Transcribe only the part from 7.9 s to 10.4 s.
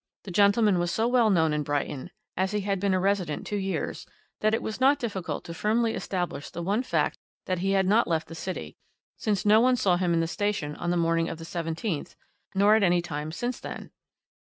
left the city, since no one saw him in the